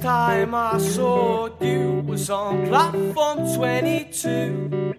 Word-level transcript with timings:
Time 0.00 0.54
I 0.54 0.78
saw 0.78 1.50
you 1.60 2.02
was 2.06 2.30
on 2.30 2.66
platform 2.68 3.54
22. 3.54 4.94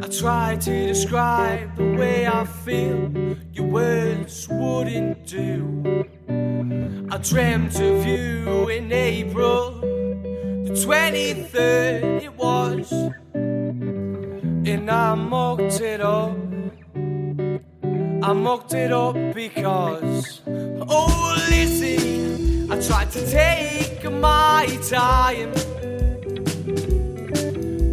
I 0.00 0.06
tried 0.06 0.60
to 0.60 0.86
describe 0.86 1.74
the 1.74 1.96
way 1.98 2.24
I 2.28 2.44
feel, 2.44 3.10
your 3.52 3.66
words 3.66 4.46
wouldn't 4.48 5.26
do. 5.26 6.06
I 7.10 7.18
dreamt 7.18 7.74
of 7.80 8.06
you 8.06 8.68
in 8.68 8.92
April, 8.92 9.80
the 9.80 10.74
23rd 10.74 12.22
it 12.22 12.36
was, 12.36 12.92
and 13.34 14.88
I 14.88 15.14
mocked 15.16 15.80
it 15.80 16.00
up. 16.00 16.36
I 18.22 18.32
mocked 18.32 18.74
it 18.74 18.92
up 18.92 19.16
because, 19.34 20.40
oh, 20.46 21.46
Lizzie, 21.50 22.68
I 22.70 22.78
tried 22.80 23.10
to 23.12 23.26
take 23.28 23.87
my 24.10 24.66
time. 24.88 25.52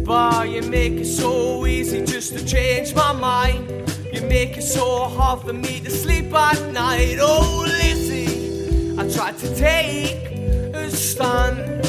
But 0.04 0.48
you 0.50 0.62
make 0.62 0.94
it 0.94 1.06
so 1.06 1.66
easy 1.66 2.04
just 2.04 2.36
to 2.36 2.44
change 2.44 2.94
my 2.94 3.12
mind. 3.12 3.68
You 4.12 4.22
make 4.22 4.56
it 4.56 4.62
so 4.62 5.04
hard 5.04 5.40
for 5.40 5.52
me 5.52 5.80
to 5.80 5.90
sleep 5.90 6.32
at 6.32 6.72
night. 6.72 7.18
Oh, 7.20 7.64
Lizzie, 7.66 8.96
I 8.98 9.08
tried 9.08 9.36
to 9.38 9.54
take 9.54 10.30
a 10.74 10.90
stand. 10.90 11.82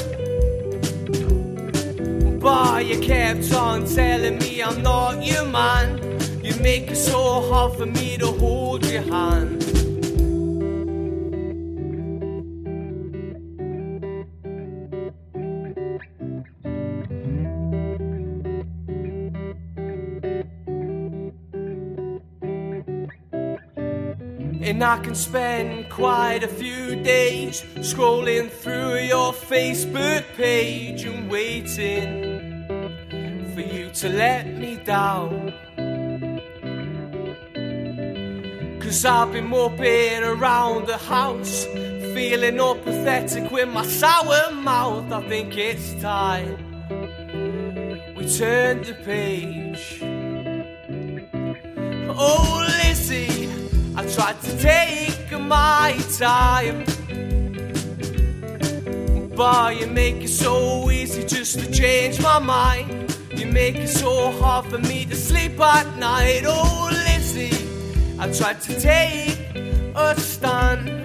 But 2.40 2.86
you 2.86 3.00
kept 3.00 3.54
on 3.54 3.86
telling 3.86 4.40
me 4.40 4.64
I'm 4.64 4.82
not 4.82 5.24
your 5.24 5.46
man. 5.46 6.00
You 6.44 6.56
make 6.62 6.90
it 6.92 6.96
so 6.96 7.42
hard 7.50 7.78
for 7.78 7.86
me 7.86 8.18
to 8.18 8.28
hold 8.28 8.86
your 8.86 9.04
hand. 9.04 9.64
And 24.68 24.84
I 24.84 25.00
can 25.00 25.16
spend 25.16 25.90
quite 25.90 26.44
a 26.44 26.48
few 26.50 27.02
days 27.02 27.62
scrolling 27.78 28.52
through 28.52 28.98
your 28.98 29.32
Facebook 29.32 30.26
page 30.36 31.06
and 31.06 31.32
waiting 31.32 32.66
for 33.56 33.62
you 33.62 33.90
to 33.92 34.10
let 34.10 34.46
me 34.46 34.76
down. 34.76 35.54
Cause 38.82 39.06
I've 39.06 39.32
been 39.32 39.48
moping 39.48 40.24
around 40.24 40.88
the 40.88 40.98
house, 40.98 41.64
feeling 42.14 42.60
all 42.60 42.76
pathetic 42.76 43.50
with 43.50 43.70
my 43.70 43.86
sour 43.86 44.52
mouth. 44.52 45.10
I 45.14 45.22
think 45.30 45.58
it's 45.58 45.94
time 46.02 46.58
we 48.18 48.28
turn 48.38 48.84
the 48.84 48.96
page. 49.06 50.02
Oh, 52.20 52.68
Lizzie, 52.84 53.47
I 54.08 54.10
tried 54.10 54.42
to 54.44 54.58
take 54.58 55.38
my 55.38 56.00
time. 56.18 56.86
But 59.36 59.82
you 59.82 59.88
make 59.88 60.24
it 60.24 60.30
so 60.30 60.90
easy 60.90 61.26
just 61.26 61.60
to 61.60 61.70
change 61.70 62.22
my 62.22 62.40
mind. 62.40 63.14
You 63.36 63.48
make 63.48 63.76
it 63.76 63.90
so 63.90 64.32
hard 64.32 64.68
for 64.68 64.78
me 64.78 65.04
to 65.08 65.16
sleep 65.16 65.60
at 65.60 65.98
night. 65.98 66.44
Oh, 66.46 66.90
Lizzie, 66.90 67.68
I 68.18 68.32
tried 68.32 68.62
to 68.62 68.80
take 68.80 69.38
a 69.94 70.18
stand. 70.18 71.04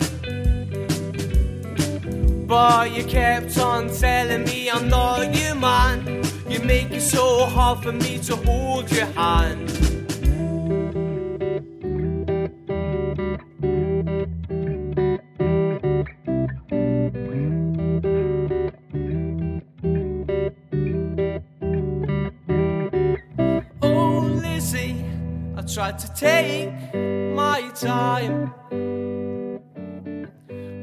But 2.46 2.92
you 2.92 3.02
kept 3.02 3.58
on 3.58 3.88
telling 3.88 4.44
me 4.44 4.70
I'm 4.70 4.88
not 4.88 5.34
your 5.34 5.56
man. 5.56 6.22
You 6.48 6.60
make 6.60 6.92
it 6.92 7.02
so 7.02 7.46
hard 7.46 7.82
for 7.82 7.92
me 7.92 8.18
to 8.18 8.36
hold 8.36 8.92
your 8.92 9.06
hand. 9.06 9.91
Tried 25.74 25.98
to 25.98 26.12
take 26.14 26.70
my 27.34 27.70
time. 27.74 28.52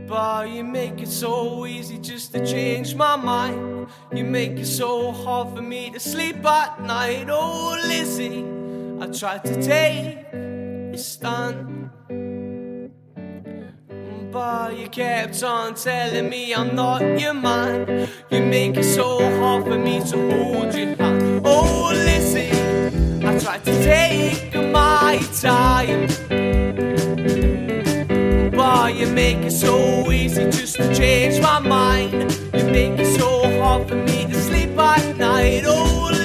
But 0.08 0.50
you 0.50 0.64
make 0.64 1.02
it 1.02 1.10
so 1.10 1.68
easy 1.68 2.00
just 2.00 2.34
to 2.34 2.44
change 2.44 2.96
my 2.96 3.16
mind. 3.16 3.88
You 4.12 4.24
make 4.24 4.58
it 4.58 4.66
so 4.66 5.12
hard 5.12 5.56
for 5.56 5.62
me 5.62 5.92
to 5.92 6.00
sleep 6.00 6.44
at 6.44 6.82
night. 6.82 7.28
Oh, 7.30 7.80
Lizzie, 7.86 8.44
I 9.00 9.06
tried 9.08 9.46
to 9.46 9.62
take 9.62 10.26
a 10.34 10.98
stand. 10.98 11.92
But 14.32 14.78
you 14.78 14.88
kept 14.90 15.44
on 15.44 15.76
telling 15.76 16.30
me 16.30 16.54
I'm 16.56 16.76
not 16.76 17.02
your 17.20 17.36
man. 17.36 18.08
You 18.32 18.42
make 18.42 18.76
it 18.78 18.86
so 18.86 19.20
hard 19.40 19.66
for 19.66 19.78
me 19.78 20.00
to 20.00 20.18
hold 20.32 20.74
your 20.74 20.96
hand. 20.96 21.42
Oh, 21.46 21.92
Lizzie, 21.94 22.50
I 23.24 23.38
tried 23.38 23.64
to 23.66 23.84
take 23.84 24.19
time. 25.42 26.10
Why 28.52 28.90
you 28.90 29.08
make 29.08 29.38
it 29.38 29.52
so 29.52 30.12
easy 30.12 30.46
just 30.46 30.76
to 30.76 30.94
change 30.94 31.42
my 31.42 31.60
mind? 31.60 32.14
You 32.54 32.66
make 32.66 33.00
it 33.00 33.18
so 33.18 33.60
hard 33.60 33.88
for 33.88 33.96
me 33.96 34.26
to 34.26 34.36
sleep 34.36 34.78
at 34.78 35.18
night. 35.18 35.64
Oh. 35.66 36.19